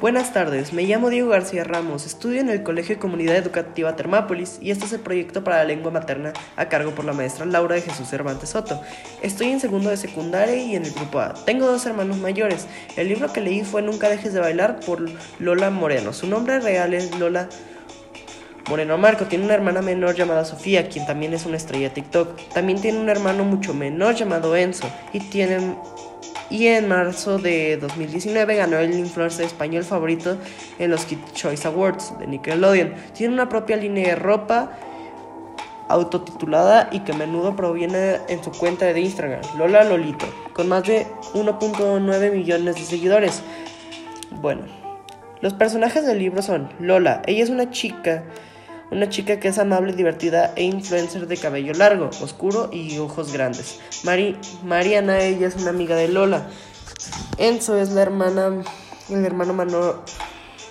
[0.00, 4.58] Buenas tardes, me llamo Diego García Ramos, estudio en el Colegio de Comunidad Educativa Termápolis
[4.60, 7.76] y este es el proyecto para la lengua materna a cargo por la maestra Laura
[7.76, 8.82] de Jesús Cervantes Soto.
[9.22, 11.32] Estoy en segundo de secundaria y en el grupo A.
[11.46, 12.66] Tengo dos hermanos mayores.
[12.96, 15.04] El libro que leí fue Nunca dejes de bailar por
[15.38, 16.12] Lola Moreno.
[16.12, 17.48] Su nombre real es Lola
[18.68, 22.40] Moreno Marco tiene una hermana menor llamada Sofía, quien también es una estrella TikTok.
[22.54, 25.76] También tiene un hermano mucho menor llamado Enzo y tienen
[26.50, 30.36] y en marzo de 2019 ganó el influencer español favorito
[30.78, 32.94] en los Kid Choice Awards de Nickelodeon.
[33.14, 34.78] Tiene una propia línea de ropa
[35.88, 40.84] autotitulada y que a menudo proviene en su cuenta de Instagram, Lola Lolito, con más
[40.84, 43.42] de 1.9 millones de seguidores.
[44.40, 44.62] Bueno,
[45.40, 48.24] los personajes del libro son Lola, ella es una chica
[48.90, 53.80] una chica que es amable, divertida e influencer de cabello largo, oscuro y ojos grandes.
[54.04, 56.46] Mari Mariana, ella es una amiga de Lola.
[57.38, 58.62] Enzo es la hermana,
[59.10, 60.04] el hermano menor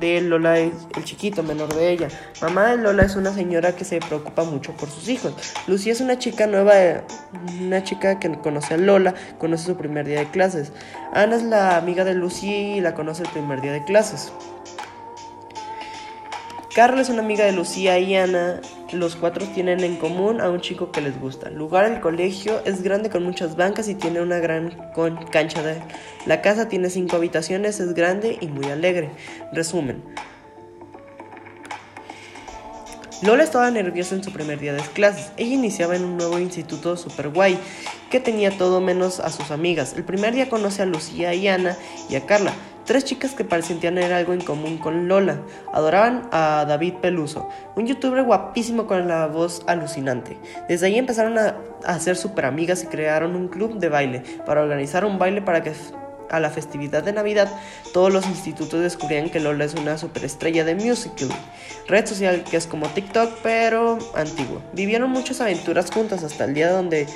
[0.00, 0.72] de Lola, el
[1.04, 2.08] chiquito menor de ella.
[2.42, 5.34] Mamá de Lola es una señora que se preocupa mucho por sus hijos.
[5.66, 7.04] Lucía es una chica nueva,
[7.60, 10.72] una chica que conoce a Lola, conoce su primer día de clases.
[11.12, 14.32] Ana es la amiga de Lucía y la conoce el primer día de clases.
[16.74, 18.60] Carla es una amiga de Lucía y Ana.
[18.90, 21.48] Los cuatro tienen en común a un chico que les gusta.
[21.48, 24.76] El lugar del colegio es grande con muchas bancas y tiene una gran
[25.30, 25.80] cancha de...
[26.26, 29.10] La casa tiene cinco habitaciones, es grande y muy alegre.
[29.52, 30.02] Resumen.
[33.22, 35.30] Lola estaba nerviosa en su primer día de clases.
[35.36, 37.56] Ella iniciaba en un nuevo instituto super guay
[38.10, 39.94] que tenía todo menos a sus amigas.
[39.96, 41.76] El primer día conoce a Lucía y Ana
[42.10, 42.52] y a Carla.
[42.84, 45.40] Tres chicas que parecían tener algo en común con Lola.
[45.72, 50.36] Adoraban a David Peluso, un youtuber guapísimo con la voz alucinante.
[50.68, 55.06] Desde ahí empezaron a, ser super amigas y crearon un club de baile para organizar
[55.06, 55.72] un baile para que
[56.30, 57.48] a la festividad de Navidad,
[57.92, 61.28] todos los institutos descubrían que Lola es una superestrella de musical,
[61.86, 64.62] red social que es como TikTok pero antiguo.
[64.72, 67.06] Vivieron muchas aventuras juntas hasta el día donde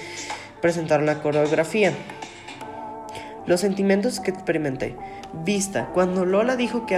[0.61, 1.93] presentaron la coreografía.
[3.49, 4.95] Los sentimientos que experimenté.
[5.43, 6.97] Vista, cuando Lola dijo que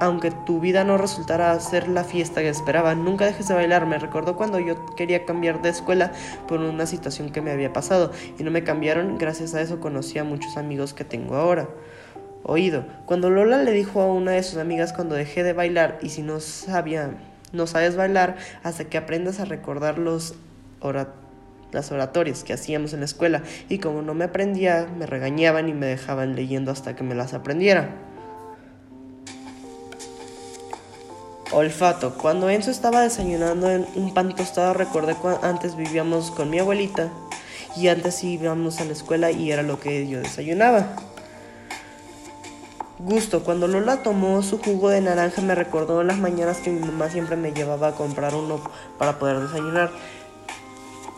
[0.00, 3.84] aunque tu vida no resultara ser la fiesta que esperaba, nunca dejes de bailar.
[3.84, 6.12] Me recordó cuando yo quería cambiar de escuela
[6.48, 9.18] por una situación que me había pasado y no me cambiaron.
[9.18, 11.68] Gracias a eso conocí a muchos amigos que tengo ahora.
[12.42, 16.08] Oído, cuando Lola le dijo a una de sus amigas cuando dejé de bailar y
[16.08, 17.10] si no sabía,
[17.52, 20.36] no sabes bailar hasta que aprendas a recordar los
[20.80, 21.21] oratorios
[21.72, 25.74] las oratorias que hacíamos en la escuela y como no me aprendía, me regañaban y
[25.74, 27.90] me dejaban leyendo hasta que me las aprendiera.
[31.52, 32.14] Olfato.
[32.16, 37.10] Cuando Enzo estaba desayunando en un pan tostado, recordé cuando antes vivíamos con mi abuelita
[37.76, 40.96] y antes íbamos a la escuela y era lo que yo desayunaba.
[42.98, 43.42] Gusto.
[43.42, 47.36] Cuando Lola tomó su jugo de naranja me recordó las mañanas que mi mamá siempre
[47.36, 48.60] me llevaba a comprar uno
[48.96, 49.90] para poder desayunar.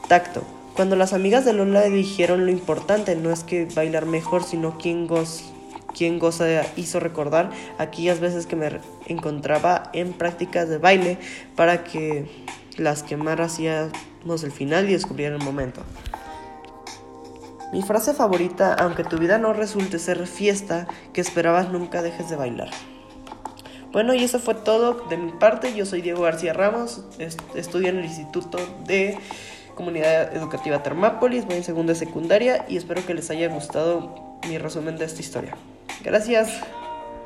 [0.08, 0.42] Tacto.
[0.74, 4.76] Cuando las amigas de Lola le dijeron lo importante no es que bailar mejor, sino
[4.76, 5.44] quién goza,
[5.96, 11.18] quién goza hizo recordar aquellas veces que me encontraba en prácticas de baile
[11.54, 12.26] para que
[12.76, 15.82] las quemar hacíamos el final y descubrir el momento.
[17.72, 22.36] Mi frase favorita, aunque tu vida no resulte ser fiesta, que esperabas nunca dejes de
[22.36, 22.70] bailar.
[23.90, 25.74] Bueno, y eso fue todo de mi parte.
[25.74, 27.04] Yo soy Diego García Ramos,
[27.54, 29.16] estudio en el Instituto de
[29.74, 34.96] Comunidad Educativa Termápolis, voy en segunda secundaria y espero que les haya gustado mi resumen
[34.96, 35.56] de esta historia.
[36.02, 36.60] Gracias.